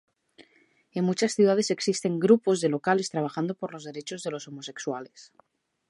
En 0.97 1.03
muchas 1.05 1.35
ciudades 1.37 1.69
existen 1.69 2.17
grupos 2.19 2.63
locales 2.63 3.11
trabajando 3.11 3.53
por 3.53 3.71
los 3.71 3.83
derechos 3.83 4.23
de 4.23 4.31
los 4.31 4.47
homosexuales. 4.47 5.31